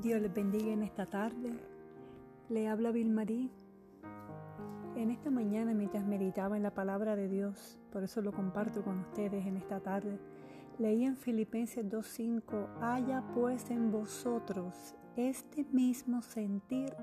Dios 0.00 0.22
les 0.22 0.32
bendiga 0.32 0.72
en 0.72 0.84
esta 0.84 1.06
tarde. 1.06 1.58
Le 2.48 2.68
habla 2.68 2.92
Vilmarí. 2.92 3.50
En 4.94 5.10
esta 5.10 5.28
mañana, 5.28 5.74
mientras 5.74 6.06
meditaba 6.06 6.56
en 6.56 6.62
la 6.62 6.72
palabra 6.72 7.16
de 7.16 7.26
Dios, 7.26 7.80
por 7.90 8.04
eso 8.04 8.22
lo 8.22 8.32
comparto 8.32 8.84
con 8.84 9.00
ustedes 9.00 9.44
en 9.44 9.56
esta 9.56 9.80
tarde, 9.80 10.20
leí 10.78 11.04
en 11.04 11.16
Filipenses 11.16 11.84
2.5, 11.84 12.80
haya 12.80 13.24
pues 13.34 13.72
en 13.72 13.90
vosotros 13.90 14.94
este 15.16 15.64
mismo 15.72 16.22
sentir 16.22 16.94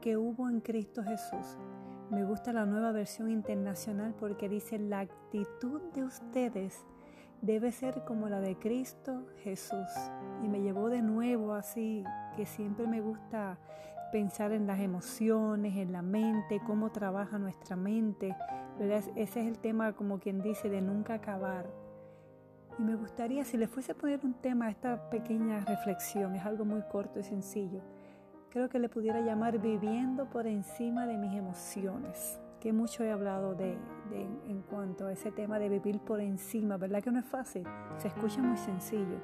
que 0.00 0.16
hubo 0.16 0.50
en 0.50 0.60
Cristo 0.60 1.04
Jesús. 1.04 1.56
Me 2.10 2.24
gusta 2.24 2.52
la 2.52 2.66
nueva 2.66 2.90
versión 2.90 3.30
internacional 3.30 4.16
porque 4.18 4.48
dice, 4.48 4.80
la 4.80 4.98
actitud 4.98 5.80
de 5.94 6.02
ustedes 6.02 6.84
debe 7.42 7.72
ser 7.72 8.04
como 8.04 8.28
la 8.28 8.40
de 8.40 8.56
Cristo 8.56 9.26
Jesús. 9.42 9.88
Y 10.42 10.48
me 10.48 10.62
llevó 10.62 10.88
de 10.88 11.02
nuevo 11.02 11.52
así, 11.52 12.04
que 12.36 12.46
siempre 12.46 12.86
me 12.86 13.00
gusta 13.00 13.58
pensar 14.12 14.52
en 14.52 14.66
las 14.66 14.80
emociones, 14.80 15.76
en 15.76 15.92
la 15.92 16.02
mente, 16.02 16.60
cómo 16.66 16.90
trabaja 16.92 17.38
nuestra 17.38 17.76
mente. 17.76 18.34
Ese 18.78 19.40
es 19.40 19.46
el 19.46 19.58
tema, 19.58 19.92
como 19.92 20.18
quien 20.18 20.40
dice, 20.40 20.68
de 20.68 20.80
nunca 20.80 21.14
acabar. 21.14 21.66
Y 22.78 22.82
me 22.82 22.94
gustaría, 22.94 23.44
si 23.44 23.56
le 23.56 23.66
fuese 23.66 23.92
a 23.92 23.96
poner 23.96 24.20
un 24.24 24.34
tema 24.34 24.66
a 24.66 24.70
esta 24.70 25.10
pequeña 25.10 25.60
reflexión, 25.60 26.34
es 26.36 26.46
algo 26.46 26.64
muy 26.64 26.82
corto 26.90 27.20
y 27.20 27.22
sencillo, 27.22 27.82
creo 28.48 28.68
que 28.68 28.78
le 28.78 28.88
pudiera 28.88 29.20
llamar 29.20 29.58
viviendo 29.58 30.30
por 30.30 30.46
encima 30.46 31.06
de 31.06 31.18
mis 31.18 31.34
emociones 31.34 32.40
que 32.62 32.72
mucho 32.72 33.02
he 33.02 33.10
hablado 33.10 33.56
de, 33.56 33.76
en 34.12 34.62
cuanto 34.70 35.08
a 35.08 35.12
ese 35.12 35.32
tema 35.32 35.58
de 35.58 35.68
vivir 35.68 35.98
por 35.98 36.20
encima, 36.20 36.76
¿verdad 36.76 37.02
que 37.02 37.10
no 37.10 37.18
es 37.18 37.24
fácil? 37.24 37.66
Se 37.96 38.06
escucha 38.06 38.40
muy 38.40 38.56
sencillo, 38.56 39.18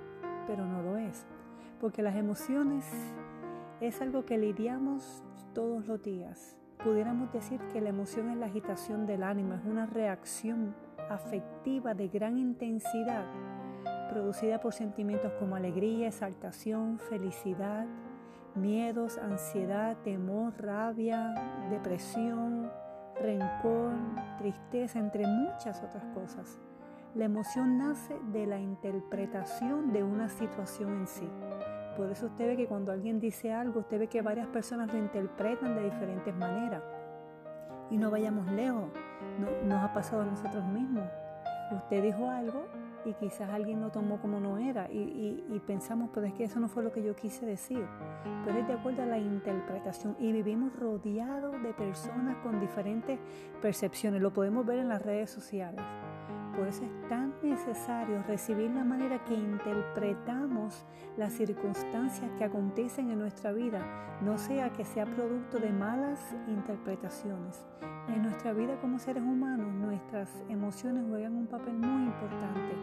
pero 0.49 0.67
no 0.67 0.83
lo 0.83 0.97
es, 0.97 1.25
porque 1.81 2.03
las 2.03 2.17
emociones 2.17 2.85
es 3.81 4.03
algo 4.03 4.25
que 4.25 4.39
lidiamos 4.39 5.23
todos 5.55 5.87
los 5.87 6.03
días. 6.03 6.57
Pudiéramos 6.83 7.33
decir 7.33 7.61
que 7.73 7.81
la 7.81 7.91
emoción 7.91 8.29
es 8.31 8.39
la 8.39 8.47
agitación 8.47 9.07
del 9.07 9.23
ánimo, 9.23 9.55
es 9.55 9.65
una 9.65 9.87
reacción 9.87 10.75
afectiva 11.09 11.95
de 11.95 12.09
gran 12.09 12.39
intensidad, 12.39 13.25
producida 14.11 14.59
por 14.59 14.75
sentimientos 14.75 15.31
como 15.39 15.55
alegría, 15.55 16.09
exaltación, 16.09 16.99
felicidad, 16.99 17.87
miedos, 18.57 19.17
ansiedad, 19.17 19.97
temor, 20.03 20.55
rabia, 20.61 21.69
depresión, 21.71 22.69
rencor, 23.21 23.93
tristeza, 24.39 24.99
entre 24.99 25.27
muchas 25.27 25.83
otras 25.83 26.05
cosas. 26.15 26.59
La 27.15 27.25
emoción 27.25 27.79
nace 27.79 28.17
de 28.33 28.47
la 28.47 28.59
interpretación 28.59 29.93
de 29.93 30.03
una 30.03 30.29
situación 30.29 31.01
en 31.01 31.07
sí. 31.07 31.29
Por 31.97 32.11
eso 32.11 32.27
usted 32.27 32.47
ve 32.47 32.57
que 32.57 32.67
cuando 32.67 32.93
alguien 32.93 33.19
dice 33.19 33.53
algo, 33.53 33.81
usted 33.81 33.99
ve 33.99 34.07
que 34.07 34.23
varias 34.23 34.47
personas 34.49 34.93
lo 34.93 34.99
interpretan 34.99 35.75
de 35.75 35.85
diferentes 35.85 36.35
maneras. 36.35 36.83
Y 37.91 37.97
no 37.97 38.11
vayamos 38.11 38.51
lejos, 38.53 38.91
nos 39.65 39.83
ha 39.83 39.93
pasado 39.93 40.23
a 40.23 40.27
nosotros 40.27 40.65
mismos. 40.67 41.09
Usted 41.73 42.03
dijo 42.03 42.29
algo 42.29 42.67
y 43.05 43.15
quizás 43.15 43.49
alguien 43.51 43.81
lo 43.81 43.91
tomó 43.91 44.21
como 44.21 44.41
no 44.41 44.59
era 44.59 44.89
y, 44.91 45.61
pensamos, 45.67 46.11
pero 46.15 46.27
es 46.27 46.33
que 46.35 46.45
eso 46.45 46.61
no 46.61 46.69
fue 46.69 46.83
lo 46.83 46.93
que 46.93 47.03
yo 47.03 47.15
quise 47.15 47.45
decir. 47.45 47.85
Pero 48.45 48.59
es 48.59 48.67
de 48.67 48.73
acuerdo 48.73 49.03
a 49.03 49.07
la 49.07 49.19
interpretación 49.19 50.17
y 50.19 50.33
vivimos 50.33 50.75
rodeados 50.75 51.63
de 51.63 51.73
personas 51.75 52.37
con 52.43 52.61
diferentes 52.61 53.19
percepciones. 53.61 54.23
Lo 54.23 54.33
podemos 54.33 54.65
ver 54.65 54.79
en 54.79 54.89
las 54.89 55.03
redes 55.03 55.31
sociales. 55.31 55.85
Por 56.59 56.67
eso 56.67 56.83
es 56.85 57.09
tan 57.09 57.35
necesario 57.41 58.21
recibir 58.25 58.69
la 58.73 58.83
manera 58.83 59.23
que 59.25 59.35
interpretamos 59.35 60.85
las 61.17 61.33
circunstancias 61.35 62.29
que 62.37 62.43
acontecen 62.43 63.13
en 63.13 63.21
nuestra 63.21 63.53
vida, 63.53 63.81
no 64.23 64.37
sea 64.39 64.73
que 64.73 64.85
sea 64.85 65.07
producto 65.07 65.61
de 65.61 65.71
malas 65.71 66.19
interpretaciones. 66.49 67.65
En 68.09 68.23
nuestra 68.23 68.53
vida 68.55 68.75
como 68.81 68.99
seres 68.99 69.23
humanos, 69.23 69.73
nuestras 69.73 70.29
emociones 70.49 71.05
juegan 71.09 71.37
un 71.37 71.47
papel 71.47 71.75
muy 71.75 72.07
importante. 72.07 72.75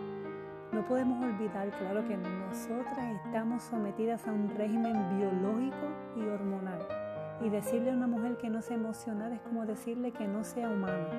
No 0.72 0.86
podemos 0.88 1.22
olvidar, 1.22 1.70
claro, 1.72 2.08
que 2.08 2.16
nosotras 2.16 3.26
estamos 3.26 3.62
sometidas 3.62 4.26
a 4.26 4.32
un 4.32 4.56
régimen 4.56 5.18
biológico 5.18 5.88
y 6.16 6.22
hormonal. 6.22 6.80
Y 7.42 7.50
decirle 7.50 7.92
a 7.92 7.96
una 7.96 8.08
mujer 8.08 8.38
que 8.38 8.50
no 8.50 8.62
sea 8.62 8.78
emocional 8.78 9.34
es 9.34 9.42
como 9.42 9.66
decirle 9.66 10.14
que 10.14 10.30
no 10.30 10.46
sea 10.46 10.70
humano. 10.70 11.10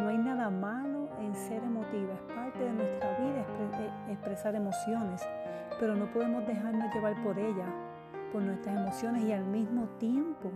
No 0.00 0.08
hay 0.08 0.16
nada 0.16 0.48
malo 0.48 0.99
en 1.20 1.34
ser 1.34 1.62
emotiva, 1.62 2.14
es 2.14 2.34
parte 2.34 2.58
de 2.58 2.72
nuestra 2.72 3.18
vida 3.18 3.46
eh, 3.78 4.12
expresar 4.12 4.54
emociones, 4.54 5.22
pero 5.78 5.94
no 5.94 6.10
podemos 6.10 6.46
dejarnos 6.46 6.94
llevar 6.94 7.22
por 7.22 7.38
ella, 7.38 7.66
por 8.32 8.42
nuestras 8.42 8.76
emociones 8.76 9.24
y 9.24 9.32
al 9.32 9.44
mismo 9.44 9.86
tiempo 9.98 10.50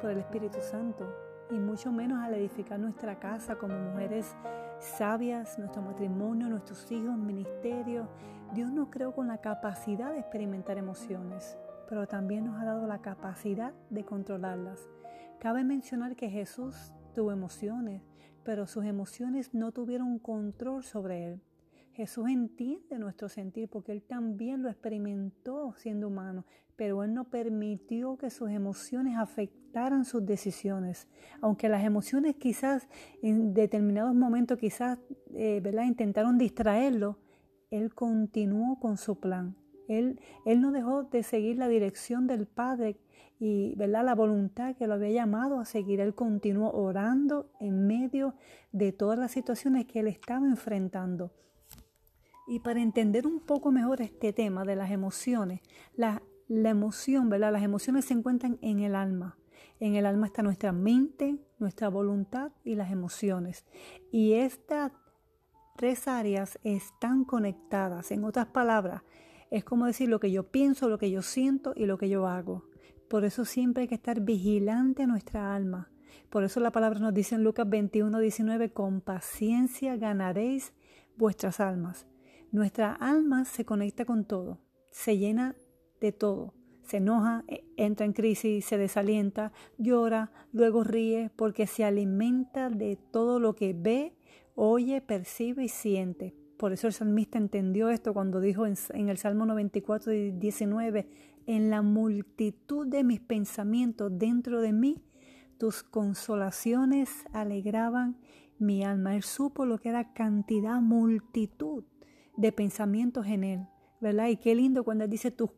por 0.00 0.10
el 0.10 0.18
Espíritu 0.18 0.58
Santo, 0.60 1.06
y 1.50 1.54
mucho 1.54 1.92
menos 1.92 2.22
al 2.22 2.34
edificar 2.34 2.78
nuestra 2.78 3.18
casa 3.18 3.56
como 3.56 3.78
mujeres 3.78 4.34
sabias, 4.78 5.58
nuestro 5.58 5.82
matrimonio, 5.82 6.48
nuestros 6.48 6.90
hijos, 6.90 7.16
ministerio. 7.16 8.08
Dios 8.52 8.72
nos 8.72 8.88
creó 8.88 9.14
con 9.14 9.28
la 9.28 9.38
capacidad 9.38 10.12
de 10.12 10.18
experimentar 10.18 10.78
emociones, 10.78 11.56
pero 11.88 12.06
también 12.06 12.44
nos 12.44 12.60
ha 12.60 12.64
dado 12.64 12.86
la 12.86 13.00
capacidad 13.00 13.72
de 13.90 14.04
controlarlas. 14.04 14.88
Cabe 15.38 15.64
mencionar 15.64 16.16
que 16.16 16.30
Jesús 16.30 16.92
tuvo 17.14 17.32
emociones, 17.32 18.02
pero 18.44 18.66
sus 18.66 18.84
emociones 18.84 19.54
no 19.54 19.72
tuvieron 19.72 20.18
control 20.18 20.82
sobre 20.84 21.26
él. 21.26 21.40
Jesús 21.94 22.28
entiende 22.28 22.98
nuestro 22.98 23.28
sentir 23.28 23.68
porque 23.68 23.92
Él 23.92 24.02
también 24.02 24.62
lo 24.62 24.70
experimentó 24.70 25.74
siendo 25.76 26.08
humano, 26.08 26.46
pero 26.74 27.04
Él 27.04 27.12
no 27.12 27.24
permitió 27.24 28.16
que 28.16 28.30
sus 28.30 28.50
emociones 28.50 29.18
afectaran 29.18 30.04
sus 30.04 30.24
decisiones. 30.24 31.06
Aunque 31.42 31.68
las 31.68 31.84
emociones 31.84 32.36
quizás 32.36 32.88
en 33.20 33.52
determinados 33.52 34.14
momentos 34.14 34.58
quizás 34.58 34.98
eh, 35.34 35.60
¿verdad? 35.62 35.84
intentaron 35.84 36.38
distraerlo, 36.38 37.18
Él 37.70 37.94
continuó 37.94 38.80
con 38.80 38.96
su 38.96 39.20
plan. 39.20 39.54
Él, 39.88 40.20
él 40.44 40.60
no 40.60 40.72
dejó 40.72 41.04
de 41.04 41.22
seguir 41.22 41.58
la 41.58 41.68
dirección 41.68 42.26
del 42.26 42.46
Padre 42.46 42.96
y 43.38 43.74
¿verdad? 43.74 44.04
la 44.04 44.14
voluntad 44.14 44.76
que 44.76 44.86
lo 44.86 44.94
había 44.94 45.10
llamado 45.10 45.58
a 45.58 45.64
seguir. 45.64 46.00
Él 46.00 46.14
continuó 46.14 46.70
orando 46.70 47.50
en 47.58 47.86
medio 47.86 48.34
de 48.70 48.92
todas 48.92 49.18
las 49.18 49.32
situaciones 49.32 49.86
que 49.86 50.00
él 50.00 50.06
estaba 50.06 50.46
enfrentando. 50.46 51.32
Y 52.46 52.60
para 52.60 52.80
entender 52.80 53.26
un 53.26 53.40
poco 53.40 53.72
mejor 53.72 54.00
este 54.00 54.32
tema 54.32 54.64
de 54.64 54.76
las 54.76 54.90
emociones, 54.90 55.60
la, 55.94 56.22
la 56.48 56.70
emoción, 56.70 57.28
¿verdad? 57.30 57.52
Las 57.52 57.62
emociones 57.62 58.04
se 58.04 58.14
encuentran 58.14 58.58
en 58.62 58.80
el 58.80 58.94
alma. 58.94 59.38
En 59.80 59.96
el 59.96 60.06
alma 60.06 60.26
está 60.26 60.42
nuestra 60.42 60.70
mente, 60.70 61.36
nuestra 61.58 61.88
voluntad 61.88 62.52
y 62.64 62.76
las 62.76 62.92
emociones. 62.92 63.64
Y 64.12 64.34
estas 64.34 64.92
tres 65.76 66.06
áreas 66.06 66.58
están 66.62 67.24
conectadas. 67.24 68.12
En 68.12 68.24
otras 68.24 68.46
palabras, 68.46 69.02
es 69.52 69.64
como 69.64 69.84
decir 69.84 70.08
lo 70.08 70.18
que 70.18 70.32
yo 70.32 70.50
pienso, 70.50 70.88
lo 70.88 70.96
que 70.96 71.10
yo 71.10 71.20
siento 71.20 71.74
y 71.76 71.84
lo 71.84 71.98
que 71.98 72.08
yo 72.08 72.26
hago. 72.26 72.64
Por 73.08 73.26
eso 73.26 73.44
siempre 73.44 73.82
hay 73.82 73.88
que 73.88 73.94
estar 73.94 74.22
vigilante 74.22 75.02
a 75.02 75.06
nuestra 75.06 75.54
alma. 75.54 75.90
Por 76.30 76.42
eso 76.42 76.58
la 76.58 76.72
palabra 76.72 77.00
nos 77.00 77.12
dice 77.12 77.34
en 77.34 77.44
Lucas 77.44 77.68
21, 77.68 78.18
19, 78.18 78.72
con 78.72 79.02
paciencia 79.02 79.96
ganaréis 79.96 80.72
vuestras 81.18 81.60
almas. 81.60 82.06
Nuestra 82.50 82.94
alma 82.94 83.44
se 83.44 83.66
conecta 83.66 84.06
con 84.06 84.24
todo, 84.24 84.58
se 84.90 85.18
llena 85.18 85.54
de 86.00 86.12
todo. 86.12 86.54
Se 86.82 86.96
enoja, 86.96 87.44
e, 87.46 87.62
entra 87.76 88.06
en 88.06 88.14
crisis, 88.14 88.64
se 88.64 88.78
desalienta, 88.78 89.52
llora, 89.76 90.32
luego 90.50 90.82
ríe 90.82 91.30
porque 91.36 91.66
se 91.66 91.84
alimenta 91.84 92.70
de 92.70 92.96
todo 92.96 93.38
lo 93.38 93.54
que 93.54 93.74
ve, 93.74 94.16
oye, 94.54 95.02
percibe 95.02 95.64
y 95.64 95.68
siente. 95.68 96.34
Por 96.62 96.72
eso 96.72 96.86
el 96.86 96.92
salmista 96.92 97.38
entendió 97.38 97.90
esto 97.90 98.14
cuando 98.14 98.38
dijo 98.38 98.66
en, 98.66 99.08
el 99.08 99.18
Salmo 99.18 99.46
94, 99.46 100.12
19, 100.12 101.08
en 101.48 101.70
la 101.70 101.82
multitud 101.82 102.86
de 102.86 103.02
mis 103.02 103.18
pensamientos 103.18 104.16
dentro 104.16 104.60
de 104.60 104.72
mí, 104.72 105.02
tus 105.58 105.82
consolaciones 105.82 107.24
alegraban 107.32 108.16
mi 108.60 108.84
alma. 108.84 109.16
Él 109.16 109.24
supo 109.24 109.66
lo 109.66 109.78
que 109.78 109.88
era 109.88 110.12
cantidad, 110.12 110.80
multitud 110.80 111.82
de 112.36 112.52
pensamientos 112.52 113.26
en 113.26 113.42
él, 113.42 113.66
¿verdad? 114.00 114.28
Y 114.28 114.36
qué 114.36 114.54
lindo 114.54 114.84
cuando 114.84 115.02
él 115.02 115.10
dice, 115.10 115.32
tus, 115.32 115.50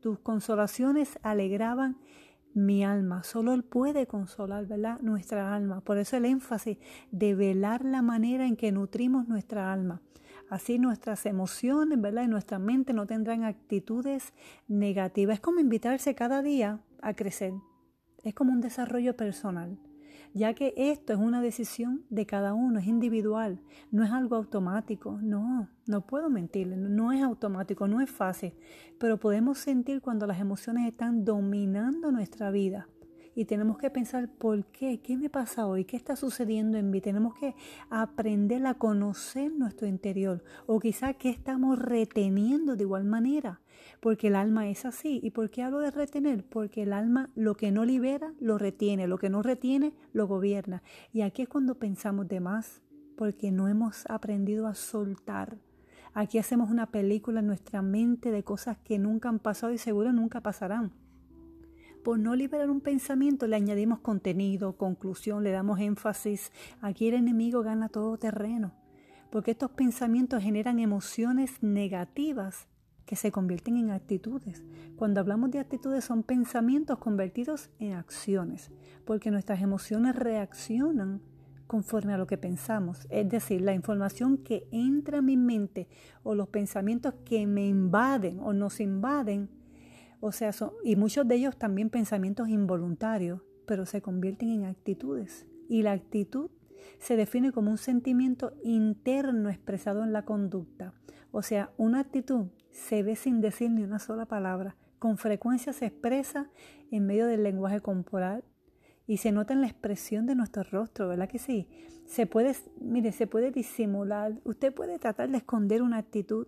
tus 0.00 0.18
consolaciones 0.18 1.16
alegraban 1.22 1.96
mi 2.54 2.84
alma. 2.84 3.22
Solo 3.22 3.52
Él 3.52 3.64
puede 3.64 4.06
consolar, 4.06 4.66
¿verdad? 4.66 5.00
Nuestra 5.00 5.54
alma. 5.54 5.80
Por 5.80 5.98
eso 5.98 6.16
el 6.16 6.24
énfasis 6.24 6.78
de 7.10 7.34
velar 7.34 7.84
la 7.84 8.02
manera 8.02 8.46
en 8.46 8.56
que 8.56 8.72
nutrimos 8.72 9.28
nuestra 9.28 9.72
alma. 9.72 10.00
Así 10.50 10.78
nuestras 10.78 11.26
emociones, 11.26 12.00
¿verdad? 12.00 12.24
Y 12.24 12.28
nuestra 12.28 12.58
mente 12.58 12.92
no 12.92 13.06
tendrán 13.06 13.44
actitudes 13.44 14.32
negativas. 14.66 15.34
Es 15.34 15.40
como 15.40 15.60
invitarse 15.60 16.14
cada 16.14 16.42
día 16.42 16.80
a 17.02 17.14
crecer. 17.14 17.52
Es 18.24 18.34
como 18.34 18.52
un 18.52 18.60
desarrollo 18.60 19.16
personal. 19.16 19.78
Ya 20.34 20.54
que 20.54 20.74
esto 20.76 21.12
es 21.12 21.18
una 21.18 21.40
decisión 21.40 22.04
de 22.10 22.26
cada 22.26 22.54
uno, 22.54 22.78
es 22.78 22.86
individual, 22.86 23.60
no 23.90 24.04
es 24.04 24.10
algo 24.10 24.36
automático, 24.36 25.18
no, 25.22 25.68
no 25.86 26.06
puedo 26.06 26.30
mentirle, 26.30 26.76
no 26.76 27.12
es 27.12 27.22
automático, 27.22 27.88
no 27.88 28.00
es 28.00 28.10
fácil, 28.10 28.52
pero 28.98 29.18
podemos 29.18 29.58
sentir 29.58 30.00
cuando 30.00 30.26
las 30.26 30.40
emociones 30.40 30.86
están 30.86 31.24
dominando 31.24 32.10
nuestra 32.12 32.50
vida 32.50 32.88
y 33.38 33.44
tenemos 33.44 33.78
que 33.78 33.88
pensar 33.88 34.28
por 34.28 34.64
qué, 34.64 35.00
qué 35.00 35.16
me 35.16 35.30
pasa 35.30 35.68
hoy, 35.68 35.84
qué 35.84 35.96
está 35.96 36.16
sucediendo 36.16 36.76
en 36.76 36.90
mí. 36.90 37.00
Tenemos 37.00 37.36
que 37.36 37.54
aprender 37.88 38.66
a 38.66 38.74
conocer 38.74 39.52
nuestro 39.52 39.86
interior 39.86 40.42
o 40.66 40.80
quizá 40.80 41.14
qué 41.14 41.30
estamos 41.30 41.78
reteniendo 41.78 42.74
de 42.74 42.82
igual 42.82 43.04
manera, 43.04 43.60
porque 44.00 44.26
el 44.26 44.34
alma 44.34 44.68
es 44.68 44.84
así. 44.84 45.20
¿Y 45.22 45.30
por 45.30 45.50
qué 45.50 45.62
hablo 45.62 45.78
de 45.78 45.92
retener? 45.92 46.42
Porque 46.42 46.82
el 46.82 46.92
alma 46.92 47.30
lo 47.36 47.54
que 47.54 47.70
no 47.70 47.84
libera 47.84 48.34
lo 48.40 48.58
retiene, 48.58 49.06
lo 49.06 49.18
que 49.18 49.30
no 49.30 49.40
retiene 49.40 49.94
lo 50.12 50.26
gobierna. 50.26 50.82
Y 51.12 51.20
aquí 51.20 51.42
es 51.42 51.48
cuando 51.48 51.76
pensamos 51.76 52.26
de 52.26 52.40
más, 52.40 52.82
porque 53.16 53.52
no 53.52 53.68
hemos 53.68 54.04
aprendido 54.10 54.66
a 54.66 54.74
soltar. 54.74 55.58
Aquí 56.12 56.38
hacemos 56.38 56.72
una 56.72 56.90
película 56.90 57.38
en 57.38 57.46
nuestra 57.46 57.82
mente 57.82 58.32
de 58.32 58.42
cosas 58.42 58.78
que 58.78 58.98
nunca 58.98 59.28
han 59.28 59.38
pasado 59.38 59.72
y 59.72 59.78
seguro 59.78 60.12
nunca 60.12 60.40
pasarán. 60.40 60.90
Por 62.04 62.18
no 62.18 62.34
liberar 62.36 62.70
un 62.70 62.80
pensamiento 62.80 63.46
le 63.46 63.56
añadimos 63.56 64.00
contenido, 64.00 64.76
conclusión, 64.76 65.42
le 65.42 65.50
damos 65.50 65.80
énfasis. 65.80 66.52
Aquí 66.80 67.08
el 67.08 67.14
enemigo 67.14 67.62
gana 67.62 67.88
todo 67.88 68.16
terreno, 68.16 68.72
porque 69.30 69.50
estos 69.50 69.70
pensamientos 69.72 70.42
generan 70.42 70.78
emociones 70.78 71.62
negativas 71.62 72.68
que 73.04 73.16
se 73.16 73.32
convierten 73.32 73.76
en 73.76 73.90
actitudes. 73.90 74.62
Cuando 74.96 75.20
hablamos 75.20 75.50
de 75.50 75.60
actitudes 75.60 76.04
son 76.04 76.22
pensamientos 76.22 76.98
convertidos 76.98 77.70
en 77.78 77.94
acciones, 77.94 78.70
porque 79.04 79.30
nuestras 79.30 79.62
emociones 79.62 80.14
reaccionan 80.14 81.22
conforme 81.66 82.14
a 82.14 82.18
lo 82.18 82.26
que 82.26 82.38
pensamos. 82.38 83.06
Es 83.10 83.28
decir, 83.28 83.60
la 83.60 83.74
información 83.74 84.38
que 84.38 84.68
entra 84.72 85.18
a 85.18 85.22
mi 85.22 85.36
mente 85.36 85.88
o 86.22 86.34
los 86.34 86.48
pensamientos 86.48 87.14
que 87.24 87.46
me 87.46 87.66
invaden 87.66 88.40
o 88.40 88.52
nos 88.52 88.80
invaden 88.80 89.48
o 90.20 90.32
sea, 90.32 90.50
y 90.84 90.96
muchos 90.96 91.26
de 91.28 91.36
ellos 91.36 91.56
también 91.56 91.90
pensamientos 91.90 92.48
involuntarios, 92.48 93.40
pero 93.66 93.86
se 93.86 94.02
convierten 94.02 94.50
en 94.50 94.64
actitudes. 94.64 95.46
Y 95.68 95.82
la 95.82 95.92
actitud 95.92 96.50
se 96.98 97.16
define 97.16 97.52
como 97.52 97.70
un 97.70 97.78
sentimiento 97.78 98.52
interno 98.64 99.50
expresado 99.50 100.02
en 100.02 100.12
la 100.12 100.24
conducta. 100.24 100.94
O 101.30 101.42
sea, 101.42 101.70
una 101.76 102.00
actitud 102.00 102.46
se 102.70 103.02
ve 103.02 103.16
sin 103.16 103.40
decir 103.40 103.70
ni 103.70 103.82
una 103.82 103.98
sola 103.98 104.26
palabra. 104.26 104.76
Con 104.98 105.18
frecuencia 105.18 105.72
se 105.72 105.86
expresa 105.86 106.48
en 106.90 107.06
medio 107.06 107.26
del 107.26 107.42
lenguaje 107.42 107.80
corporal 107.80 108.44
y 109.06 109.18
se 109.18 109.32
nota 109.32 109.54
en 109.54 109.60
la 109.60 109.68
expresión 109.68 110.26
de 110.26 110.34
nuestro 110.34 110.62
rostro, 110.64 111.08
¿verdad 111.08 111.28
que 111.28 111.38
sí? 111.38 111.68
Se 112.06 112.26
puede, 112.26 112.54
mire, 112.80 113.12
se 113.12 113.26
puede 113.26 113.50
disimular. 113.50 114.40
Usted 114.44 114.72
puede 114.72 114.98
tratar 114.98 115.30
de 115.30 115.38
esconder 115.38 115.82
una 115.82 115.98
actitud, 115.98 116.46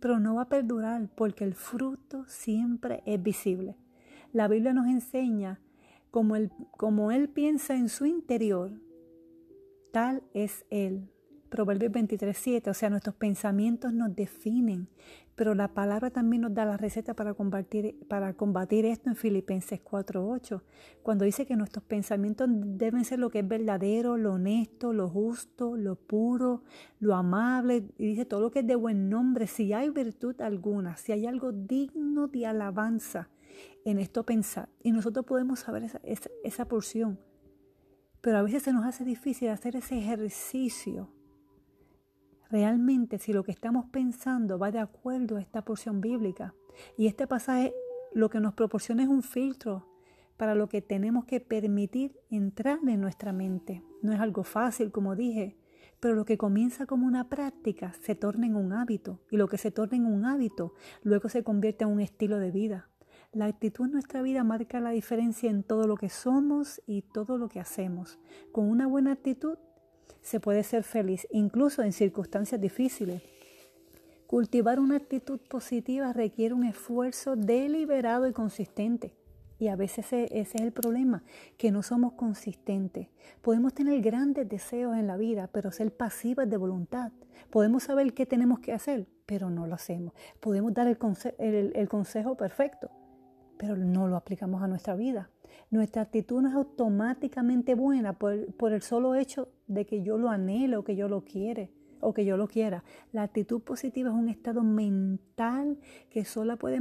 pero 0.00 0.18
no 0.18 0.36
va 0.36 0.42
a 0.42 0.48
perdurar 0.48 1.08
porque 1.14 1.44
el 1.44 1.54
fruto 1.54 2.24
siempre 2.26 3.02
es 3.06 3.22
visible. 3.22 3.76
La 4.32 4.48
Biblia 4.48 4.72
nos 4.72 4.86
enseña 4.86 5.60
como 6.10 6.36
él, 6.36 6.50
como 6.76 7.12
él 7.12 7.28
piensa 7.28 7.74
en 7.74 7.88
su 7.88 8.06
interior, 8.06 8.72
tal 9.92 10.22
es 10.34 10.64
Él. 10.70 11.10
Proverbios 11.48 11.90
23, 11.92 12.36
7, 12.36 12.70
o 12.70 12.74
sea, 12.74 12.90
nuestros 12.90 13.14
pensamientos 13.14 13.92
nos 13.94 14.14
definen, 14.14 14.88
pero 15.34 15.54
la 15.54 15.68
palabra 15.68 16.10
también 16.10 16.42
nos 16.42 16.52
da 16.52 16.66
la 16.66 16.76
receta 16.76 17.14
para 17.14 17.32
combatir, 17.32 17.96
para 18.06 18.34
combatir 18.34 18.84
esto 18.84 19.08
en 19.08 19.16
Filipenses 19.16 19.80
4.8, 19.82 20.60
cuando 21.02 21.24
dice 21.24 21.46
que 21.46 21.56
nuestros 21.56 21.84
pensamientos 21.84 22.48
deben 22.50 23.04
ser 23.06 23.18
lo 23.18 23.30
que 23.30 23.38
es 23.38 23.48
verdadero, 23.48 24.18
lo 24.18 24.34
honesto, 24.34 24.92
lo 24.92 25.08
justo, 25.08 25.74
lo 25.76 25.96
puro, 25.96 26.64
lo 27.00 27.14
amable, 27.14 27.88
y 27.96 28.06
dice 28.08 28.26
todo 28.26 28.40
lo 28.40 28.50
que 28.50 28.58
es 28.58 28.66
de 28.66 28.76
buen 28.76 29.08
nombre, 29.08 29.46
si 29.46 29.72
hay 29.72 29.88
virtud 29.88 30.38
alguna, 30.42 30.96
si 30.98 31.12
hay 31.12 31.24
algo 31.24 31.52
digno 31.52 32.28
de 32.28 32.44
alabanza 32.44 33.30
en 33.86 33.98
esto 33.98 34.24
pensar. 34.24 34.68
Y 34.82 34.92
nosotros 34.92 35.24
podemos 35.24 35.60
saber 35.60 35.84
esa, 35.84 36.00
esa, 36.04 36.28
esa 36.44 36.68
porción, 36.68 37.18
pero 38.20 38.36
a 38.36 38.42
veces 38.42 38.64
se 38.64 38.72
nos 38.74 38.84
hace 38.84 39.04
difícil 39.04 39.48
hacer 39.48 39.76
ese 39.76 39.96
ejercicio 39.96 41.08
realmente 42.50 43.18
si 43.18 43.32
lo 43.32 43.44
que 43.44 43.52
estamos 43.52 43.86
pensando 43.86 44.58
va 44.58 44.70
de 44.70 44.78
acuerdo 44.78 45.36
a 45.36 45.40
esta 45.40 45.62
porción 45.64 46.00
bíblica. 46.00 46.54
Y 46.96 47.06
este 47.06 47.26
pasaje 47.26 47.74
lo 48.12 48.30
que 48.30 48.40
nos 48.40 48.54
proporciona 48.54 49.02
es 49.02 49.08
un 49.08 49.22
filtro 49.22 49.86
para 50.36 50.54
lo 50.54 50.68
que 50.68 50.80
tenemos 50.80 51.24
que 51.24 51.40
permitir 51.40 52.18
entrar 52.30 52.78
en 52.86 53.00
nuestra 53.00 53.32
mente. 53.32 53.82
No 54.02 54.12
es 54.12 54.20
algo 54.20 54.44
fácil, 54.44 54.92
como 54.92 55.16
dije, 55.16 55.56
pero 56.00 56.14
lo 56.14 56.24
que 56.24 56.38
comienza 56.38 56.86
como 56.86 57.06
una 57.06 57.28
práctica 57.28 57.92
se 58.00 58.14
torna 58.14 58.46
en 58.46 58.54
un 58.54 58.72
hábito 58.72 59.20
y 59.30 59.36
lo 59.36 59.48
que 59.48 59.58
se 59.58 59.72
torna 59.72 59.96
en 59.96 60.06
un 60.06 60.24
hábito 60.24 60.74
luego 61.02 61.28
se 61.28 61.42
convierte 61.42 61.84
en 61.84 61.90
un 61.90 62.00
estilo 62.00 62.38
de 62.38 62.52
vida. 62.52 62.88
La 63.32 63.46
actitud 63.46 63.86
en 63.86 63.92
nuestra 63.92 64.22
vida 64.22 64.42
marca 64.42 64.80
la 64.80 64.90
diferencia 64.90 65.50
en 65.50 65.62
todo 65.62 65.86
lo 65.86 65.96
que 65.96 66.08
somos 66.08 66.80
y 66.86 67.02
todo 67.02 67.36
lo 67.36 67.48
que 67.48 67.60
hacemos. 67.60 68.18
Con 68.52 68.70
una 68.70 68.86
buena 68.86 69.12
actitud 69.12 69.58
se 70.22 70.40
puede 70.40 70.62
ser 70.62 70.84
feliz, 70.84 71.26
incluso 71.30 71.82
en 71.82 71.92
circunstancias 71.92 72.60
difíciles. 72.60 73.22
Cultivar 74.26 74.78
una 74.78 74.96
actitud 74.96 75.40
positiva 75.40 76.12
requiere 76.12 76.54
un 76.54 76.64
esfuerzo 76.64 77.34
deliberado 77.34 78.28
y 78.28 78.32
consistente. 78.32 79.14
Y 79.58 79.68
a 79.68 79.76
veces 79.76 80.12
ese, 80.12 80.38
es 80.38 80.54
el 80.54 80.70
problema, 80.70 81.24
que 81.56 81.72
no 81.72 81.82
somos 81.82 82.12
consistentes. 82.12 83.08
Podemos 83.42 83.74
tener 83.74 84.00
grandes 84.00 84.48
deseos 84.48 84.96
en 84.96 85.06
la 85.06 85.16
vida, 85.16 85.48
pero 85.52 85.72
ser 85.72 85.96
pasivas 85.96 86.48
de 86.48 86.56
voluntad. 86.56 87.10
Podemos 87.50 87.84
saber 87.84 88.12
qué 88.12 88.26
tenemos 88.26 88.60
que 88.60 88.72
hacer, 88.72 89.06
pero 89.26 89.50
no 89.50 89.66
lo 89.66 89.74
hacemos. 89.74 90.12
Podemos 90.40 90.74
dar 90.74 90.86
el, 90.86 91.72
el 91.74 91.88
consejo 91.88 92.36
perfecto, 92.36 92.90
pero 93.58 93.76
no 93.76 94.08
lo 94.08 94.16
aplicamos 94.16 94.62
a 94.62 94.68
nuestra 94.68 94.94
vida. 94.94 95.30
Nuestra 95.70 96.02
actitud 96.02 96.40
no 96.40 96.48
es 96.48 96.54
automáticamente 96.54 97.74
buena 97.74 98.14
por, 98.14 98.72
el 98.72 98.82
solo 98.82 99.14
hecho 99.14 99.48
de 99.66 99.84
que 99.84 100.02
yo 100.02 100.16
lo 100.16 100.30
anhelo, 100.30 100.84
que 100.84 100.96
yo 100.96 101.08
lo 101.08 101.24
quiere 101.24 101.70
o 102.00 102.14
que 102.14 102.24
yo 102.24 102.36
lo 102.36 102.46
quiera. 102.46 102.84
La 103.12 103.24
actitud 103.24 103.60
positiva 103.60 104.08
es 104.10 104.14
un 104.14 104.28
estado 104.28 104.62
mental 104.62 105.78
que 106.10 106.24
solo 106.24 106.56
puede, 106.56 106.80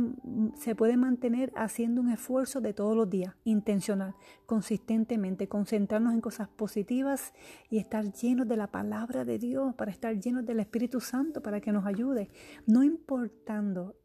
se 0.55 0.75
puede 0.75 0.95
mantener 0.95 1.51
haciendo 1.55 2.01
un 2.01 2.11
esfuerzo 2.11 2.61
de 2.61 2.73
todos 2.73 2.95
los 2.95 3.09
días, 3.09 3.33
intencional, 3.43 4.13
consistentemente, 4.45 5.47
concentrarnos 5.47 6.13
en 6.13 6.21
cosas 6.21 6.47
positivas 6.49 7.33
y 7.69 7.79
estar 7.79 8.13
llenos 8.13 8.47
de 8.47 8.57
la 8.57 8.67
palabra 8.67 9.25
de 9.25 9.39
Dios, 9.39 9.73
para 9.73 9.91
estar 9.91 10.17
llenos 10.19 10.45
del 10.45 10.59
Espíritu 10.59 11.01
Santo, 11.01 11.41
para 11.41 11.61
que 11.61 11.71
nos 11.71 11.85
ayude, 11.85 12.29
no 12.67 12.83
importando 12.83 13.95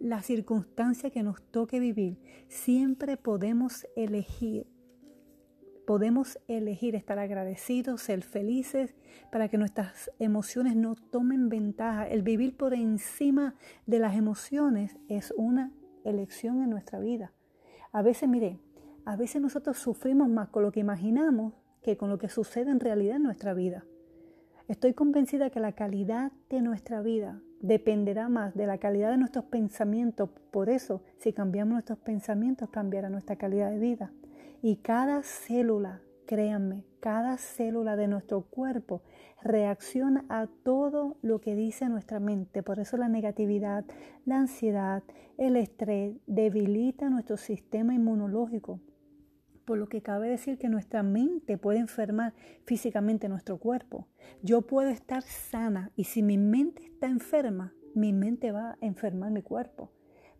la 0.00 0.22
circunstancia 0.22 1.10
que 1.10 1.22
nos 1.22 1.42
toque 1.42 1.78
vivir, 1.78 2.18
siempre 2.48 3.16
podemos 3.16 3.86
elegir 3.96 4.66
podemos 5.90 6.38
elegir 6.46 6.94
estar 6.94 7.18
agradecidos, 7.18 8.02
ser 8.02 8.22
felices, 8.22 8.94
para 9.32 9.48
que 9.48 9.58
nuestras 9.58 10.08
emociones 10.20 10.76
no 10.76 10.94
tomen 10.94 11.48
ventaja. 11.48 12.06
El 12.06 12.22
vivir 12.22 12.56
por 12.56 12.74
encima 12.74 13.56
de 13.86 13.98
las 13.98 14.14
emociones 14.14 14.96
es 15.08 15.34
una 15.36 15.72
elección 16.04 16.62
en 16.62 16.70
nuestra 16.70 17.00
vida. 17.00 17.32
A 17.90 18.02
veces, 18.02 18.28
mire, 18.28 18.60
a 19.04 19.16
veces 19.16 19.42
nosotros 19.42 19.78
sufrimos 19.78 20.28
más 20.28 20.50
con 20.50 20.62
lo 20.62 20.70
que 20.70 20.78
imaginamos 20.78 21.54
que 21.82 21.96
con 21.96 22.08
lo 22.08 22.18
que 22.18 22.28
sucede 22.28 22.70
en 22.70 22.78
realidad 22.78 23.16
en 23.16 23.24
nuestra 23.24 23.52
vida. 23.52 23.84
Estoy 24.70 24.94
convencida 24.94 25.50
que 25.50 25.58
la 25.58 25.72
calidad 25.72 26.30
de 26.48 26.62
nuestra 26.62 27.02
vida 27.02 27.42
dependerá 27.60 28.28
más 28.28 28.54
de 28.54 28.68
la 28.68 28.78
calidad 28.78 29.10
de 29.10 29.16
nuestros 29.16 29.46
pensamientos. 29.46 30.30
Por 30.52 30.68
eso, 30.68 31.02
si 31.18 31.32
cambiamos 31.32 31.72
nuestros 31.72 31.98
pensamientos, 31.98 32.70
cambiará 32.70 33.10
nuestra 33.10 33.34
calidad 33.34 33.72
de 33.72 33.80
vida. 33.80 34.12
Y 34.62 34.76
cada 34.76 35.24
célula, 35.24 36.02
créanme, 36.24 36.84
cada 37.00 37.36
célula 37.36 37.96
de 37.96 38.06
nuestro 38.06 38.42
cuerpo 38.42 39.02
reacciona 39.42 40.24
a 40.28 40.46
todo 40.46 41.16
lo 41.20 41.40
que 41.40 41.56
dice 41.56 41.88
nuestra 41.88 42.20
mente. 42.20 42.62
Por 42.62 42.78
eso 42.78 42.96
la 42.96 43.08
negatividad, 43.08 43.84
la 44.24 44.38
ansiedad, 44.38 45.02
el 45.36 45.56
estrés 45.56 46.14
debilita 46.28 47.10
nuestro 47.10 47.36
sistema 47.38 47.92
inmunológico. 47.92 48.78
Por 49.64 49.78
lo 49.78 49.88
que 49.88 50.02
cabe 50.02 50.28
decir 50.28 50.58
que 50.58 50.68
nuestra 50.68 51.02
mente 51.02 51.58
puede 51.58 51.78
enfermar 51.78 52.34
físicamente 52.64 53.28
nuestro 53.28 53.58
cuerpo. 53.58 54.08
Yo 54.42 54.62
puedo 54.62 54.90
estar 54.90 55.22
sana 55.22 55.92
y 55.96 56.04
si 56.04 56.22
mi 56.22 56.38
mente 56.38 56.84
está 56.84 57.06
enferma, 57.06 57.74
mi 57.94 58.12
mente 58.12 58.52
va 58.52 58.70
a 58.70 58.78
enfermar 58.80 59.30
mi 59.30 59.42
cuerpo. 59.42 59.90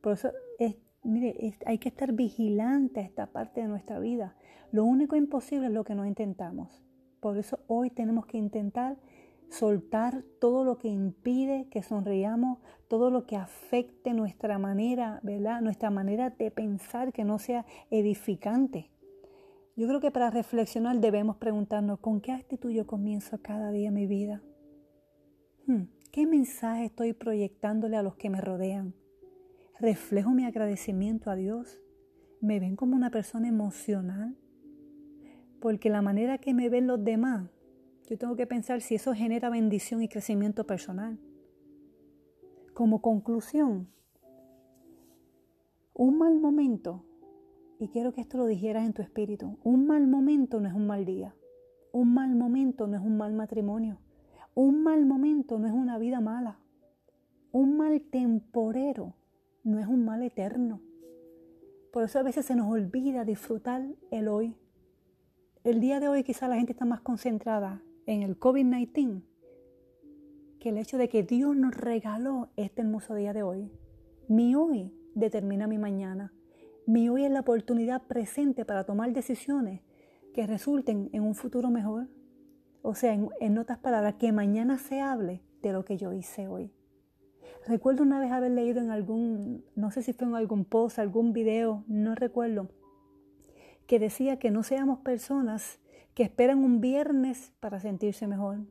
Por 0.01 0.15
eso 0.15 0.33
es 0.59 0.77
Mire, 1.03 1.55
hay 1.65 1.79
que 1.79 1.89
estar 1.89 2.13
vigilante 2.13 3.01
a 3.01 3.03
esta 3.03 3.27
parte 3.27 3.63
de 3.63 3.69
nuestra 3.69 3.99
vida. 3.99 4.37
Lo 4.71 4.85
único 4.85 5.17
imposible 5.17 5.69
es 5.69 5.73
lo 5.73 5.85
que 5.85 5.95
no 5.95 6.05
intentamos. 6.05 6.83
Por 7.21 7.39
eso 7.39 7.61
hoy 7.69 7.91
tenemos 7.91 8.27
que 8.27 8.37
intentar 8.37 8.99
soltar 9.49 10.23
todo 10.41 10.63
lo 10.65 10.79
que 10.79 10.89
impide 10.89 11.69
que 11.71 11.83
sonriamos, 11.83 12.59
todo 12.87 13.11
lo 13.11 13.27
que 13.27 13.37
afecte 13.37 14.13
nuestra 14.13 14.59
manera, 14.59 15.21
¿verdad? 15.23 15.63
Nuestra 15.63 15.91
manera 15.91 16.31
de 16.31 16.51
pensar 16.51 17.13
que 17.13 17.25
no 17.25 17.39
sea 17.39 17.65
edificante. 17.91 18.91
Yo 19.81 19.89
creo 19.89 20.01
que 20.01 20.11
para 20.11 20.29
reflexionar 20.29 21.01
debemos 21.01 21.39
preguntarnos 21.39 22.01
con 22.01 22.21
qué 22.21 22.33
actitud 22.33 22.69
yo 22.71 22.87
comienzo 22.87 23.41
cada 23.41 23.71
día 23.71 23.91
mi 23.91 24.07
vida. 24.07 24.43
Hmm, 25.67 25.85
¿Qué 26.13 26.27
mensaje 26.27 26.85
estoy 26.85 27.15
proyectándole 27.15 27.97
a 27.97 28.03
los 28.03 28.15
que 28.17 28.29
me 28.29 28.43
rodean? 28.43 28.93
¿Reflejo 29.79 30.33
mi 30.33 30.45
agradecimiento 30.45 31.31
a 31.31 31.35
Dios? 31.35 31.81
¿Me 32.43 32.61
ven 32.61 32.77
como 32.77 32.95
una 32.95 33.11
persona 33.11 33.49
emocional? 33.49 34.37
Porque 35.63 35.89
la 35.89 36.03
manera 36.03 36.37
que 36.37 36.53
me 36.53 36.69
ven 36.69 36.87
los 36.87 37.03
demás, 37.03 37.49
yo 38.07 38.19
tengo 38.19 38.37
que 38.37 38.47
pensar 38.47 38.83
si 38.83 38.97
eso 38.97 39.15
genera 39.15 39.49
bendición 39.49 40.03
y 40.03 40.09
crecimiento 40.09 40.67
personal. 40.67 41.19
Como 42.75 43.01
conclusión, 43.01 43.89
un 45.95 46.19
mal 46.19 46.39
momento, 46.39 47.07
y 47.81 47.89
quiero 47.89 48.13
que 48.13 48.21
esto 48.21 48.37
lo 48.37 48.45
dijeras 48.45 48.85
en 48.85 48.93
tu 48.93 49.01
espíritu, 49.01 49.59
un 49.65 49.87
mal 49.87 50.07
momento 50.07 50.61
no 50.61 50.69
es 50.69 50.75
un 50.75 50.87
mal 50.87 51.07
día, 51.07 51.35
un 51.93 52.13
mal 52.13 52.37
momento 52.37 52.87
no 52.87 52.99
es 52.99 53.03
un 53.03 53.17
mal 53.17 53.33
matrimonio, 53.33 53.99
un 54.55 54.83
mal 54.83 55.07
momento 55.07 55.59
no 55.59 55.67
es 55.67 55.73
una 55.73 55.97
vida 55.97 56.21
mala, 56.21 56.61
un 57.53 57.79
mal 57.79 58.03
temporero 58.03 59.15
no 59.65 59.79
es 59.79 59.87
un 59.87 60.05
mal 60.05 60.23
eterno. 60.23 60.83
Por 61.91 62.05
eso 62.05 62.19
a 62.19 62.23
veces 62.23 62.45
se 62.45 62.55
nos 62.55 62.71
olvida 62.71 63.25
disfrutar 63.25 63.87
el 64.11 64.29
hoy. 64.29 64.55
El 65.65 65.81
día 65.81 66.01
de 66.01 66.09
hoy 66.09 66.23
quizá 66.23 66.49
la 66.49 66.57
gente 66.57 66.73
está 66.73 66.85
más 66.85 67.01
concentrada 67.01 67.83
en 68.05 68.23
el 68.23 68.39
COVID-19 68.39 69.23
que 70.61 70.69
el 70.69 70.77
hecho 70.77 70.99
de 70.99 71.09
que 71.09 71.23
Dios 71.23 71.57
nos 71.57 71.75
regaló 71.75 72.51
este 72.57 72.83
hermoso 72.83 73.15
día 73.15 73.33
de 73.33 73.43
hoy. 73.43 73.73
Mi 74.29 74.55
hoy 74.55 74.93
determina 75.15 75.67
mi 75.67 75.79
mañana. 75.79 76.35
Mi 76.91 77.09
hoy 77.09 77.25
es 77.25 77.31
la 77.31 77.39
oportunidad 77.39 78.03
presente 78.03 78.65
para 78.65 78.83
tomar 78.83 79.13
decisiones 79.13 79.81
que 80.35 80.45
resulten 80.45 81.09
en 81.13 81.23
un 81.23 81.37
futuro 81.37 81.71
mejor. 81.71 82.09
O 82.83 82.97
sea, 82.97 83.15
en, 83.15 83.59
otras 83.59 83.79
palabras, 83.79 84.15
que 84.15 84.33
mañana 84.33 84.77
se 84.77 85.01
hable 85.01 85.41
de 85.63 85.73
lo 85.73 85.85
que 85.85 85.97
yo 85.97 86.13
hice 86.13 86.49
hoy. 86.49 86.73
Recuerdo 87.65 88.03
una 88.03 88.19
vez 88.19 88.33
haber 88.33 88.51
leído 88.51 88.81
en 88.81 88.91
algún, 88.91 89.65
no 89.77 89.93
sé 89.93 90.03
si 90.03 90.13
fue 90.13 90.27
en 90.27 90.35
algún 90.35 90.65
post, 90.65 90.99
algún 90.99 91.33
video, 91.33 91.85
no 91.87 92.17
recuerdo, 92.17 92.71
que 93.87 94.01
decía 94.01 94.41
que 94.41 94.51
no 94.51 94.65
seamos 94.65 94.99
personas 94.99 95.79
que 96.15 96.25
esperan 96.25 96.59
un 96.59 96.81
viernes 96.81 97.53
para 97.61 97.79
sentirse 97.79 98.27
mejor, 98.27 98.67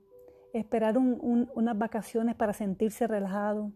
esperar 0.52 0.98
unas 0.98 1.78
vacaciones 1.78 2.36
para 2.36 2.52
sentirse 2.52 3.08
relajado, 3.08 3.72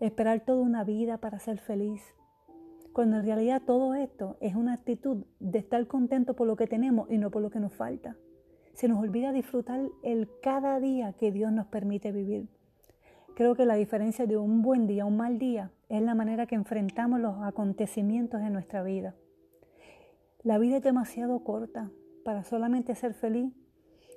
esperar 0.00 0.44
toda 0.44 0.60
una 0.60 0.84
vida 0.84 1.16
para 1.16 1.38
ser 1.38 1.58
feliz. 1.60 2.15
Cuando 2.96 3.18
en 3.18 3.26
realidad 3.26 3.60
todo 3.60 3.94
esto 3.94 4.38
es 4.40 4.54
una 4.54 4.72
actitud 4.72 5.26
de 5.38 5.58
estar 5.58 5.86
contento 5.86 6.32
por 6.32 6.46
lo 6.46 6.56
que 6.56 6.66
tenemos 6.66 7.10
y 7.10 7.18
no 7.18 7.30
por 7.30 7.42
lo 7.42 7.50
que 7.50 7.60
nos 7.60 7.74
falta. 7.74 8.16
Se 8.72 8.88
nos 8.88 9.00
olvida 9.00 9.32
disfrutar 9.32 9.82
el 10.02 10.30
cada 10.40 10.80
día 10.80 11.12
que 11.12 11.30
Dios 11.30 11.52
nos 11.52 11.66
permite 11.66 12.10
vivir. 12.10 12.48
Creo 13.34 13.54
que 13.54 13.66
la 13.66 13.74
diferencia 13.74 14.24
de 14.24 14.38
un 14.38 14.62
buen 14.62 14.86
día 14.86 15.02
a 15.02 15.06
un 15.06 15.18
mal 15.18 15.38
día 15.38 15.72
es 15.90 16.00
la 16.00 16.14
manera 16.14 16.46
que 16.46 16.54
enfrentamos 16.54 17.20
los 17.20 17.36
acontecimientos 17.42 18.40
en 18.40 18.54
nuestra 18.54 18.82
vida. 18.82 19.14
La 20.42 20.56
vida 20.56 20.78
es 20.78 20.82
demasiado 20.82 21.44
corta 21.44 21.90
para 22.24 22.44
solamente 22.44 22.94
ser 22.94 23.12
feliz 23.12 23.52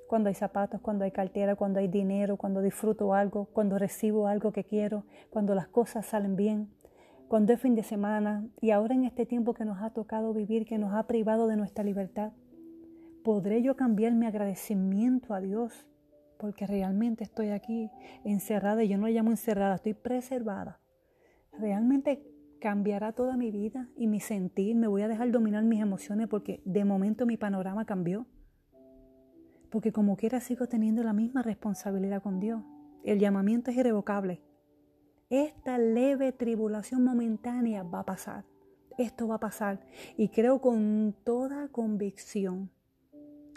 cuando 0.08 0.30
hay 0.30 0.34
zapatos, 0.34 0.80
cuando 0.80 1.04
hay 1.04 1.10
cartera, 1.10 1.54
cuando 1.54 1.80
hay 1.80 1.88
dinero, 1.88 2.38
cuando 2.38 2.62
disfruto 2.62 3.12
algo, 3.12 3.44
cuando 3.52 3.76
recibo 3.76 4.26
algo 4.26 4.52
que 4.52 4.64
quiero, 4.64 5.04
cuando 5.28 5.54
las 5.54 5.68
cosas 5.68 6.06
salen 6.06 6.34
bien, 6.34 6.70
cuando 7.30 7.52
es 7.52 7.60
fin 7.60 7.76
de 7.76 7.84
semana 7.84 8.44
y 8.60 8.72
ahora 8.72 8.92
en 8.92 9.04
este 9.04 9.24
tiempo 9.24 9.54
que 9.54 9.64
nos 9.64 9.80
ha 9.80 9.90
tocado 9.90 10.34
vivir, 10.34 10.64
que 10.66 10.78
nos 10.78 10.92
ha 10.92 11.06
privado 11.06 11.46
de 11.46 11.54
nuestra 11.54 11.84
libertad. 11.84 12.32
¿Podré 13.22 13.62
yo 13.62 13.76
cambiar 13.76 14.14
mi 14.14 14.26
agradecimiento 14.26 15.32
a 15.32 15.40
Dios? 15.40 15.86
Porque 16.40 16.66
realmente 16.66 17.22
estoy 17.22 17.50
aquí 17.50 17.88
encerrada 18.24 18.82
y 18.82 18.88
yo 18.88 18.98
no 18.98 19.06
la 19.06 19.12
llamo 19.12 19.30
encerrada, 19.30 19.76
estoy 19.76 19.94
preservada. 19.94 20.80
Realmente 21.56 22.26
cambiará 22.60 23.12
toda 23.12 23.36
mi 23.36 23.52
vida 23.52 23.88
y 23.94 24.08
mi 24.08 24.18
sentir, 24.18 24.74
me 24.74 24.88
voy 24.88 25.02
a 25.02 25.08
dejar 25.08 25.30
dominar 25.30 25.62
mis 25.62 25.80
emociones 25.80 26.26
porque 26.26 26.60
de 26.64 26.84
momento 26.84 27.26
mi 27.26 27.36
panorama 27.36 27.84
cambió 27.84 28.26
porque 29.70 29.92
como 29.92 30.16
quiera 30.16 30.40
sigo 30.40 30.66
teniendo 30.66 31.04
la 31.04 31.12
misma 31.12 31.42
responsabilidad 31.42 32.24
con 32.24 32.40
Dios. 32.40 32.60
El 33.04 33.20
llamamiento 33.20 33.70
es 33.70 33.76
irrevocable. 33.76 34.42
Esta 35.30 35.78
leve 35.78 36.32
tribulación 36.32 37.04
momentánea 37.04 37.84
va 37.84 38.00
a 38.00 38.04
pasar. 38.04 38.44
Esto 38.98 39.28
va 39.28 39.36
a 39.36 39.40
pasar. 39.40 39.80
Y 40.16 40.28
creo 40.28 40.60
con 40.60 41.14
toda 41.22 41.68
convicción 41.68 42.68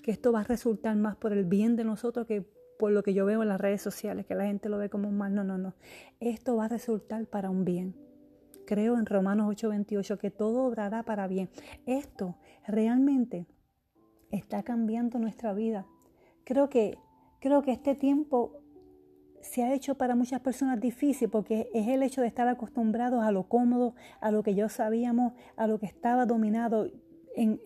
que 0.04 0.12
esto 0.12 0.32
va 0.32 0.42
a 0.42 0.44
resultar 0.44 0.96
más 0.96 1.16
por 1.16 1.34
el 1.34 1.46
bien 1.46 1.76
de 1.76 1.84
nosotros 1.84 2.28
que 2.28 2.46
por 2.78 2.92
lo 2.92 3.02
que 3.02 3.16
yo 3.16 3.26
veo 3.26 3.42
en 3.42 3.50
las 3.50 3.60
redes 3.60 3.82
sociales, 3.82 4.26
que 4.28 4.36
la 4.36 4.46
gente 4.46 4.70
lo 4.70 4.78
ve 4.78 4.90
como 4.90 5.10
un 5.10 5.18
mal. 5.18 5.34
No, 5.34 5.44
no, 5.44 5.58
no. 5.58 5.74
Esto 6.20 6.56
va 6.56 6.66
a 6.66 6.68
resultar 6.68 7.26
para 7.26 7.50
un 7.50 7.66
bien. 7.66 7.96
Creo 8.68 8.98
en 8.98 9.08
Romanos 9.08 9.48
8:28 9.48 10.20
que 10.20 10.30
todo 10.30 10.66
obrará 10.66 11.02
para 11.02 11.28
bien. 11.28 11.50
Esto 11.88 12.38
realmente 12.68 13.48
está 14.30 14.62
cambiando 14.62 15.18
nuestra 15.18 15.54
vida. 15.54 15.88
Creo 16.44 16.70
que, 16.70 17.00
creo 17.40 17.64
que 17.64 17.72
este 17.72 17.96
tiempo 17.96 18.63
se 19.44 19.64
ha 19.64 19.74
hecho 19.74 19.96
para 19.96 20.16
muchas 20.16 20.40
personas 20.40 20.80
difícil 20.80 21.30
porque 21.30 21.70
es 21.74 21.88
el 21.88 22.02
hecho 22.02 22.22
de 22.22 22.28
estar 22.28 22.48
acostumbrados 22.48 23.24
a 23.24 23.32
lo 23.32 23.44
cómodo, 23.44 23.94
a 24.22 24.32
lo 24.32 24.42
que 24.42 24.56
yo 24.56 24.70
sabíamos, 24.70 25.34
a 25.58 25.68
lo 25.68 25.80
que 25.80 25.86
estaba 25.86 26.26
dominado. 26.26 26.90
En, 27.36 27.60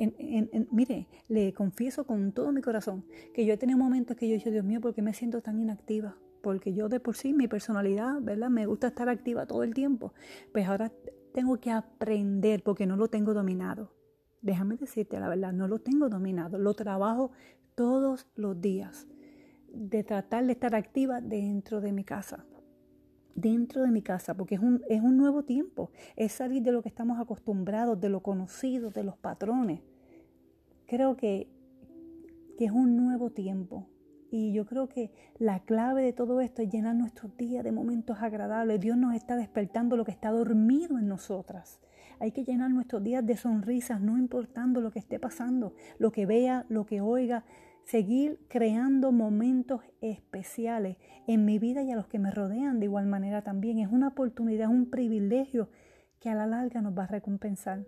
mire, 0.72 1.08
le 1.28 1.54
confieso 1.54 2.06
con 2.06 2.32
todo 2.32 2.52
mi 2.52 2.62
corazón 2.62 3.06
que 3.34 3.46
yo 3.46 3.54
he 3.54 3.58
tenido 3.58 3.78
momentos 3.78 4.18
que 4.18 4.28
yo 4.28 4.34
he 4.34 4.38
dicho, 4.38 4.50
Dios 4.50 4.66
mío, 4.66 4.82
¿por 4.82 4.94
qué 4.94 5.02
me 5.02 5.14
siento 5.14 5.42
tan 5.42 5.60
inactiva? 5.60 6.18
Porque 6.42 6.74
yo 6.74 6.90
de 6.90 7.00
por 7.00 7.16
sí, 7.16 7.34
mi 7.34 7.48
personalidad, 7.48 8.22
¿verdad? 8.22 8.50
Me 8.50 8.66
gusta 8.66 8.88
estar 8.88 9.10
activa 9.10 9.46
todo 9.46 9.64
el 9.64 9.74
tiempo. 9.74 10.14
Pues 10.54 10.68
ahora 10.68 10.92
tengo 11.34 11.58
que 11.58 11.72
aprender 11.72 12.64
porque 12.64 12.88
no 12.88 12.96
lo 12.96 13.10
tengo 13.10 13.34
dominado. 13.34 13.94
Déjame 14.42 14.78
decirte 14.78 15.20
la 15.20 15.30
verdad, 15.30 15.54
no 15.54 15.68
lo 15.68 15.80
tengo 15.80 16.10
dominado. 16.10 16.58
Lo 16.58 16.74
trabajo 16.74 17.32
todos 17.76 18.28
los 18.36 18.60
días, 18.60 19.08
de 19.74 20.04
tratar 20.04 20.46
de 20.46 20.54
estar 20.54 20.76
activa 20.76 21.22
dentro 21.22 21.82
de 21.82 21.92
mi 21.92 22.04
casa. 22.04 22.46
Dentro 23.36 23.84
de 23.84 23.92
mi 23.92 24.02
casa, 24.02 24.36
porque 24.36 24.56
es 24.56 24.62
un, 24.62 24.82
es 24.90 25.02
un 25.02 25.18
nuevo 25.18 25.44
tiempo, 25.44 25.92
es 26.16 26.32
salir 26.32 26.64
de 26.64 26.72
lo 26.72 26.82
que 26.82 26.90
estamos 26.90 27.20
acostumbrados, 27.20 28.00
de 28.02 28.10
lo 28.10 28.22
conocido, 28.22 28.90
de 28.90 29.04
los 29.04 29.18
patrones. 29.18 29.82
Creo 30.88 31.16
que, 31.16 31.48
que 32.58 32.66
es 32.66 32.72
un 32.72 32.98
nuevo 32.98 33.30
tiempo, 33.30 33.88
y 34.30 34.52
yo 34.52 34.66
creo 34.66 34.90
que 34.90 35.12
la 35.40 35.62
clave 35.62 36.04
de 36.04 36.14
todo 36.14 36.42
esto 36.42 36.62
es 36.62 36.70
llenar 36.70 36.96
nuestros 36.96 37.36
días 37.38 37.64
de 37.64 37.72
momentos 37.72 38.18
agradables. 38.22 38.80
Dios 38.80 38.98
nos 38.98 39.16
está 39.16 39.38
despertando 39.38 39.96
lo 39.96 40.04
que 40.04 40.12
está 40.12 40.32
dormido 40.32 40.98
en 40.98 41.08
nosotras. 41.08 41.80
Hay 42.20 42.32
que 42.32 42.44
llenar 42.44 42.72
nuestros 42.72 43.04
días 43.04 43.26
de 43.26 43.38
sonrisas, 43.38 44.02
no 44.02 44.18
importando 44.18 44.82
lo 44.82 44.92
que 44.92 45.00
esté 45.00 45.20
pasando, 45.20 45.76
lo 46.00 46.12
que 46.12 46.26
vea, 46.26 46.66
lo 46.68 46.86
que 46.86 47.00
oiga 47.00 47.46
seguir 47.88 48.38
creando 48.50 49.14
momentos 49.14 49.82
especiales 50.02 50.98
en 51.26 51.46
mi 51.46 51.58
vida 51.58 51.84
y 51.84 51.92
a 51.92 51.96
los 51.96 52.08
que 52.08 52.20
me 52.20 52.32
rodean 52.32 52.80
de 52.80 52.86
igual 52.86 53.06
manera 53.06 53.44
también. 53.44 53.80
Es 53.80 53.90
una 53.90 54.10
oportunidad, 54.10 54.70
un 54.70 54.90
privilegio 54.90 55.70
que 56.20 56.30
a 56.30 56.36
la 56.36 56.48
larga 56.48 56.82
nos 56.82 56.98
va 56.98 57.04
a 57.04 57.08
recompensar. 57.08 57.86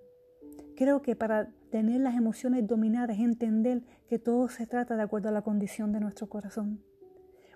Creo 0.78 1.02
que 1.02 1.18
para 1.18 1.50
tener 1.70 2.00
las 2.00 2.16
emociones 2.16 2.66
dominadas 2.66 3.18
es 3.18 3.24
entender 3.24 3.84
que 4.08 4.20
todo 4.20 4.48
se 4.48 4.66
trata 4.66 4.96
de 4.96 5.04
acuerdo 5.04 5.30
a 5.30 5.34
la 5.34 5.42
condición 5.42 5.92
de 5.92 6.00
nuestro 6.00 6.30
corazón. 6.30 6.82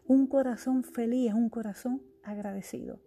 Un 0.05 0.27
corazón 0.27 0.83
feliz 0.83 1.29
es 1.29 1.33
un 1.33 1.49
corazón 1.49 2.01
agradecido. 2.23 2.99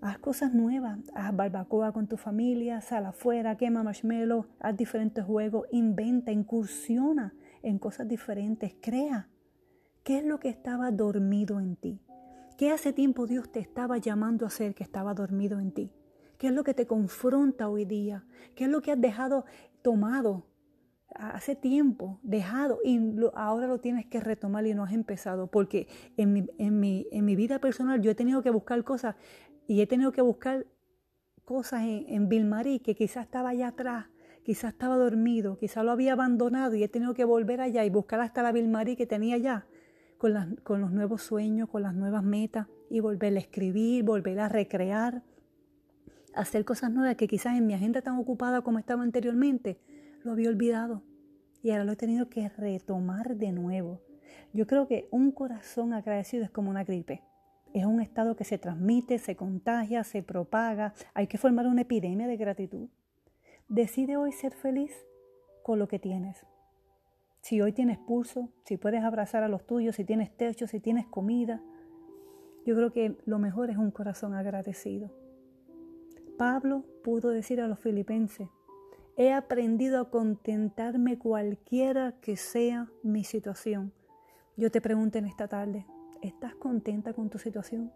Haz 0.00 0.18
cosas 0.18 0.52
nuevas, 0.52 0.98
haz 1.14 1.34
barbacoa 1.34 1.92
con 1.92 2.08
tu 2.08 2.16
familia, 2.16 2.80
sal 2.80 3.06
afuera, 3.06 3.56
quema 3.56 3.84
marshmallow, 3.84 4.46
haz 4.58 4.76
diferentes 4.76 5.24
juegos, 5.24 5.68
inventa, 5.70 6.32
incursiona 6.32 7.32
en 7.62 7.78
cosas 7.78 8.08
diferentes. 8.08 8.74
Crea. 8.80 9.28
¿Qué 10.02 10.18
es 10.18 10.24
lo 10.24 10.38
que 10.38 10.48
estaba 10.48 10.90
dormido 10.90 11.58
en 11.58 11.76
ti? 11.76 12.00
¿Qué 12.56 12.70
hace 12.70 12.92
tiempo 12.92 13.26
Dios 13.26 13.50
te 13.50 13.60
estaba 13.60 13.98
llamando 13.98 14.44
a 14.44 14.48
hacer 14.48 14.74
que 14.74 14.84
estaba 14.84 15.14
dormido 15.14 15.58
en 15.58 15.72
ti? 15.72 15.90
¿Qué 16.38 16.46
es 16.46 16.52
lo 16.52 16.64
que 16.64 16.74
te 16.74 16.86
confronta 16.86 17.68
hoy 17.68 17.84
día? 17.84 18.24
¿Qué 18.54 18.64
es 18.64 18.70
lo 18.70 18.80
que 18.82 18.92
has 18.92 19.00
dejado 19.00 19.44
tomado 19.82 20.46
hace 21.08 21.56
tiempo, 21.56 22.20
dejado 22.22 22.78
y 22.84 23.00
ahora 23.34 23.66
lo 23.66 23.78
tienes 23.78 24.06
que 24.06 24.20
retomar 24.20 24.66
y 24.66 24.74
no 24.74 24.84
has 24.84 24.92
empezado? 24.92 25.48
Porque 25.48 25.88
en 26.16 26.32
mi, 26.32 26.46
en, 26.58 26.78
mi, 26.78 27.06
en 27.10 27.24
mi 27.24 27.36
vida 27.36 27.58
personal 27.58 28.00
yo 28.00 28.10
he 28.10 28.14
tenido 28.14 28.42
que 28.42 28.50
buscar 28.50 28.84
cosas 28.84 29.16
y 29.66 29.80
he 29.80 29.86
tenido 29.86 30.12
que 30.12 30.22
buscar 30.22 30.66
cosas 31.44 31.82
en, 31.82 32.06
en 32.08 32.28
Vilmarí 32.28 32.78
que 32.80 32.94
quizás 32.94 33.24
estaba 33.24 33.50
allá 33.50 33.68
atrás 33.68 34.06
quizás 34.46 34.74
estaba 34.74 34.96
dormido, 34.96 35.58
quizás 35.58 35.84
lo 35.84 35.90
había 35.90 36.12
abandonado 36.12 36.76
y 36.76 36.84
he 36.84 36.88
tenido 36.88 37.14
que 37.14 37.24
volver 37.24 37.60
allá 37.60 37.84
y 37.84 37.90
buscar 37.90 38.20
hasta 38.20 38.44
la 38.44 38.52
Vilmarí 38.52 38.94
que 38.94 39.04
tenía 39.04 39.34
allá, 39.34 39.66
con, 40.18 40.54
con 40.62 40.80
los 40.80 40.92
nuevos 40.92 41.22
sueños, 41.22 41.68
con 41.68 41.82
las 41.82 41.96
nuevas 41.96 42.22
metas, 42.22 42.68
y 42.88 43.00
volver 43.00 43.34
a 43.34 43.40
escribir, 43.40 44.04
volver 44.04 44.38
a 44.38 44.48
recrear, 44.48 45.24
hacer 46.32 46.64
cosas 46.64 46.92
nuevas 46.92 47.16
que 47.16 47.26
quizás 47.26 47.56
en 47.56 47.66
mi 47.66 47.74
agenda 47.74 48.02
tan 48.02 48.20
ocupada 48.20 48.60
como 48.60 48.78
estaba 48.78 49.02
anteriormente, 49.02 49.80
lo 50.22 50.30
había 50.30 50.48
olvidado. 50.48 51.02
y 51.64 51.72
ahora 51.72 51.82
lo 51.82 51.92
he 51.92 51.96
tenido 51.96 52.28
que 52.28 52.48
retomar 52.48 53.34
de 53.34 53.50
nuevo. 53.50 54.00
Yo 54.52 54.68
creo 54.68 54.86
que 54.86 55.08
un 55.10 55.32
corazón 55.32 55.92
agradecido 55.92 56.44
es 56.44 56.50
como 56.50 56.70
una 56.70 56.84
gripe. 56.84 57.24
Es 57.74 57.84
un 57.84 58.00
estado 58.00 58.36
que 58.36 58.44
se 58.44 58.58
transmite, 58.58 59.18
se 59.18 59.34
contagia, 59.34 60.04
se 60.04 60.22
propaga. 60.22 60.94
Hay 61.14 61.26
que 61.26 61.36
formar 61.36 61.66
una 61.66 61.80
epidemia 61.80 62.28
de 62.28 62.36
gratitud. 62.36 62.88
Decide 63.68 64.16
hoy 64.16 64.30
ser 64.30 64.54
feliz 64.54 64.92
con 65.64 65.80
lo 65.80 65.88
que 65.88 65.98
tienes. 65.98 66.46
Si 67.40 67.60
hoy 67.60 67.72
tienes 67.72 67.98
pulso, 67.98 68.48
si 68.64 68.76
puedes 68.76 69.02
abrazar 69.02 69.42
a 69.42 69.48
los 69.48 69.66
tuyos, 69.66 69.96
si 69.96 70.04
tienes 70.04 70.36
techo, 70.36 70.68
si 70.68 70.78
tienes 70.78 71.04
comida, 71.06 71.60
yo 72.64 72.76
creo 72.76 72.92
que 72.92 73.16
lo 73.26 73.40
mejor 73.40 73.70
es 73.70 73.76
un 73.76 73.90
corazón 73.90 74.34
agradecido. 74.34 75.10
Pablo 76.38 76.84
pudo 77.02 77.30
decir 77.30 77.60
a 77.60 77.66
los 77.66 77.80
filipenses, 77.80 78.48
he 79.16 79.32
aprendido 79.32 80.00
a 80.00 80.10
contentarme 80.10 81.18
cualquiera 81.18 82.12
que 82.20 82.36
sea 82.36 82.88
mi 83.02 83.24
situación. 83.24 83.92
Yo 84.56 84.70
te 84.70 84.80
pregunto 84.80 85.18
en 85.18 85.26
esta 85.26 85.48
tarde, 85.48 85.86
¿estás 86.22 86.54
contenta 86.54 87.14
con 87.14 87.30
tu 87.30 87.38
situación? 87.38 87.92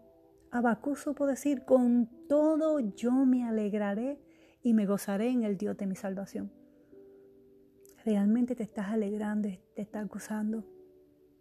Abacú 0.51 0.97
supo 0.97 1.27
decir, 1.27 1.65
con 1.65 2.09
todo 2.29 2.81
yo 2.81 3.13
me 3.13 3.45
alegraré 3.45 4.19
y 4.63 4.75
me 4.75 4.87
gozaré 4.87 5.29
en 5.31 5.43
el 5.43 5.57
Dios 5.57 5.77
de 5.77 5.87
mi 5.87 5.97
salvación. 5.97 6.53
¿Realmente 8.05 8.55
te 8.55 8.63
estás 8.63 8.89
alegrando 8.89 9.49
te 9.75 9.83
estás 9.83 10.09
gozando? 10.09 10.65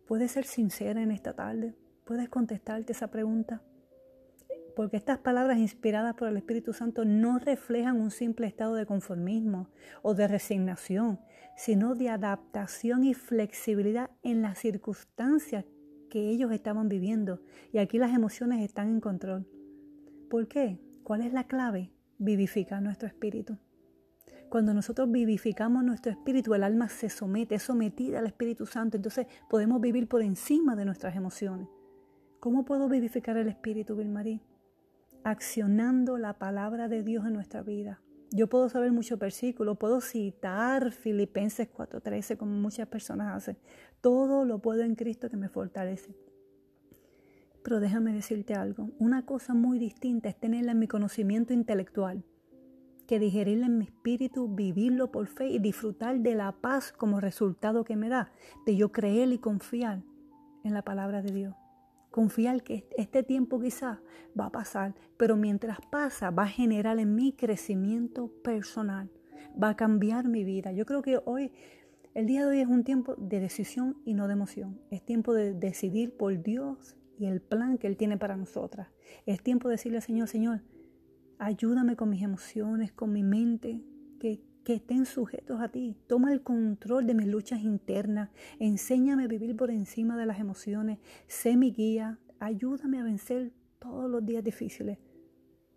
¿Puedes 0.07 0.31
ser 0.31 0.45
sincera 0.45 1.01
en 1.01 1.11
esta 1.11 1.33
tarde? 1.33 1.75
¿Puedes 2.05 2.29
contestarte 2.29 2.91
esa 2.91 3.11
pregunta? 3.11 3.61
Porque 4.75 4.97
estas 4.97 5.19
palabras 5.19 5.57
inspiradas 5.57 6.15
por 6.15 6.27
el 6.27 6.38
Espíritu 6.38 6.73
Santo 6.73 7.05
no 7.05 7.38
reflejan 7.38 7.99
un 7.99 8.11
simple 8.11 8.47
estado 8.47 8.75
de 8.75 8.85
conformismo 8.85 9.69
o 10.01 10.15
de 10.15 10.27
resignación, 10.27 11.19
sino 11.55 11.95
de 11.95 12.09
adaptación 12.09 13.03
y 13.03 13.13
flexibilidad 13.13 14.09
en 14.23 14.41
las 14.41 14.57
circunstancias 14.57 15.65
que 16.09 16.29
ellos 16.29 16.51
estaban 16.51 16.89
viviendo. 16.89 17.41
Y 17.71 17.77
aquí 17.77 17.99
las 17.99 18.13
emociones 18.13 18.63
están 18.63 18.89
en 18.89 19.01
control. 19.01 19.45
¿Por 20.29 20.47
qué? 20.47 20.79
¿Cuál 21.03 21.21
es 21.21 21.33
la 21.33 21.45
clave? 21.45 21.91
Vivificar 22.21 22.81
nuestro 22.81 23.07
espíritu. 23.07 23.57
Cuando 24.49 24.73
nosotros 24.73 25.09
vivificamos 25.09 25.85
nuestro 25.85 26.11
espíritu, 26.11 26.53
el 26.53 26.63
alma 26.63 26.89
se 26.89 27.09
somete, 27.09 27.55
es 27.55 27.63
sometida 27.63 28.19
al 28.19 28.27
Espíritu 28.27 28.65
Santo, 28.65 28.97
entonces 28.97 29.25
podemos 29.49 29.79
vivir 29.79 30.09
por 30.09 30.21
encima 30.21 30.75
de 30.75 30.83
nuestras 30.83 31.15
emociones. 31.15 31.69
¿Cómo 32.41 32.65
puedo 32.65 32.89
vivificar 32.89 33.38
el 33.38 33.47
espíritu, 33.47 33.95
Vilmarí? 33.95 34.41
Accionando 35.23 36.17
la 36.17 36.33
palabra 36.39 36.89
de 36.89 37.03
Dios 37.03 37.25
en 37.25 37.33
nuestra 37.33 37.61
vida. 37.61 38.01
Yo 38.31 38.47
puedo 38.47 38.67
saber 38.67 38.91
muchos 38.91 39.17
versículos, 39.17 39.77
puedo 39.77 40.01
citar 40.01 40.91
Filipenses 40.91 41.69
4:13 41.69 42.35
como 42.38 42.51
muchas 42.51 42.88
personas 42.89 43.35
hacen. 43.35 43.57
Todo 44.01 44.43
lo 44.43 44.59
puedo 44.59 44.83
en 44.83 44.95
Cristo 44.95 45.29
que 45.29 45.38
me 45.38 45.47
fortalece. 45.47 46.15
Pero 47.63 47.79
déjame 47.79 48.13
decirte 48.13 48.53
algo, 48.53 48.89
una 48.99 49.25
cosa 49.25 49.53
muy 49.53 49.79
distinta 49.79 50.29
es 50.29 50.39
tenerla 50.39 50.71
en 50.71 50.79
mi 50.79 50.87
conocimiento 50.87 51.53
intelectual 51.53 52.23
que 53.09 53.17
digerirla 53.17 53.65
en 53.65 53.79
mi 53.79 53.85
espíritu, 53.85 54.47
vivirlo 54.47 55.11
por 55.11 55.25
fe 55.25 55.47
y 55.47 55.57
disfrutar 55.57 56.19
de 56.19 56.35
la 56.35 56.51
paz 56.51 56.91
como 56.91 57.19
resultado 57.19 57.83
que 57.83 57.95
me 57.95 58.07
da, 58.07 58.31
de 58.67 58.75
yo 58.75 58.91
creer 58.91 59.33
y 59.33 59.39
confiar 59.39 60.03
en 60.63 60.75
la 60.75 60.83
palabra 60.83 61.23
de 61.23 61.31
Dios. 61.31 61.55
Confiar 62.11 62.61
que 62.61 62.87
este 62.97 63.23
tiempo 63.23 63.59
quizás 63.59 63.97
va 64.39 64.45
a 64.45 64.51
pasar, 64.51 64.93
pero 65.17 65.35
mientras 65.35 65.79
pasa 65.89 66.29
va 66.29 66.43
a 66.43 66.49
generar 66.49 66.99
en 66.99 67.15
mí 67.15 67.33
crecimiento 67.33 68.31
personal, 68.43 69.09
va 69.61 69.69
a 69.69 69.75
cambiar 69.75 70.27
mi 70.27 70.43
vida. 70.43 70.71
Yo 70.71 70.85
creo 70.85 71.01
que 71.01 71.19
hoy, 71.25 71.51
el 72.13 72.27
día 72.27 72.45
de 72.45 72.51
hoy 72.51 72.59
es 72.59 72.67
un 72.67 72.83
tiempo 72.83 73.15
de 73.15 73.39
decisión 73.39 73.97
y 74.05 74.13
no 74.13 74.27
de 74.27 74.33
emoción. 74.33 74.79
Es 74.91 75.03
tiempo 75.03 75.33
de 75.33 75.55
decidir 75.55 76.15
por 76.15 76.43
Dios 76.43 76.95
y 77.19 77.25
el 77.25 77.41
plan 77.41 77.77
que 77.77 77.88
Él 77.88 77.97
tiene 77.97 78.17
para 78.17 78.38
nosotras. 78.38 78.88
Es 79.25 79.41
tiempo 79.43 79.67
de 79.67 79.73
decirle 79.73 79.97
al 79.97 80.03
Señor, 80.03 80.27
Señor, 80.27 80.61
Ayúdame 81.41 81.95
con 81.95 82.09
mis 82.09 82.21
emociones, 82.21 82.91
con 82.91 83.13
mi 83.13 83.23
mente, 83.23 83.81
que, 84.19 84.41
que 84.65 84.73
estén 84.73 85.05
sujetos 85.05 85.61
a 85.61 85.69
ti. 85.69 85.95
Toma 86.05 86.33
el 86.33 86.43
control 86.43 87.07
de 87.07 87.13
mis 87.13 87.27
luchas 87.27 87.61
internas. 87.61 88.29
Enséñame 88.60 89.23
a 89.23 89.27
vivir 89.27 89.55
por 89.55 89.71
encima 89.71 90.17
de 90.17 90.25
las 90.25 90.41
emociones. 90.41 90.99
Sé 91.27 91.55
mi 91.55 91.71
guía. 91.71 92.19
Ayúdame 92.41 92.99
a 92.99 93.03
vencer 93.03 93.53
todos 93.79 94.12
los 94.12 94.25
días 94.25 94.43
difíciles. 94.43 94.97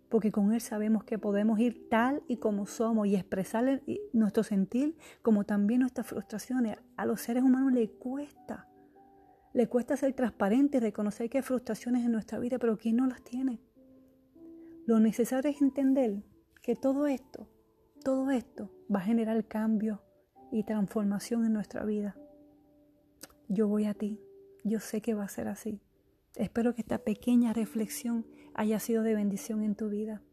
Porque 0.09 0.33
con 0.33 0.51
Él 0.51 0.59
sabemos 0.59 1.05
que 1.05 1.17
podemos 1.17 1.57
ir 1.59 1.87
tal 1.89 2.23
y 2.27 2.37
como 2.37 2.65
somos 2.65 3.07
y 3.07 3.15
expresar 3.15 3.81
nuestro 4.11 4.43
sentir 4.43 4.97
como 5.21 5.45
también 5.45 5.79
nuestras 5.79 6.07
frustraciones. 6.07 6.77
A 6.97 7.05
los 7.05 7.21
seres 7.21 7.41
humanos 7.41 7.71
le 7.71 7.89
cuesta. 7.89 8.67
Le 9.53 9.67
cuesta 9.67 9.95
ser 9.95 10.13
transparente 10.13 10.77
y 10.77 10.81
reconocer 10.81 11.29
que 11.29 11.37
hay 11.37 11.43
frustraciones 11.43 12.03
en 12.03 12.11
nuestra 12.11 12.39
vida, 12.39 12.57
pero 12.57 12.77
¿quién 12.77 12.97
no 12.97 13.07
las 13.07 13.23
tiene? 13.23 13.61
Lo 14.85 14.99
necesario 14.99 15.49
es 15.49 15.61
entender 15.61 16.23
que 16.61 16.75
todo 16.75 17.07
esto, 17.07 17.47
todo 18.03 18.31
esto 18.31 18.71
va 18.93 18.99
a 18.99 19.03
generar 19.03 19.47
cambio 19.47 20.01
y 20.51 20.63
transformación 20.63 21.45
en 21.45 21.53
nuestra 21.53 21.85
vida. 21.85 22.17
Yo 23.47 23.67
voy 23.67 23.85
a 23.85 23.93
ti, 23.93 24.19
yo 24.63 24.79
sé 24.79 25.01
que 25.01 25.13
va 25.13 25.23
a 25.23 25.29
ser 25.29 25.47
así. 25.47 25.81
Espero 26.35 26.73
que 26.73 26.81
esta 26.81 26.97
pequeña 26.97 27.53
reflexión 27.53 28.25
haya 28.55 28.79
sido 28.79 29.03
de 29.03 29.13
bendición 29.13 29.63
en 29.63 29.75
tu 29.75 29.89
vida. 29.89 30.23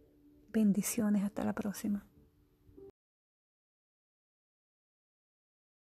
Bendiciones, 0.51 1.25
hasta 1.25 1.45
la 1.45 1.53
próxima. 1.53 2.10